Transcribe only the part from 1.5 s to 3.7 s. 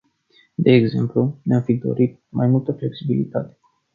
fi dorit mai multă flexibilitate.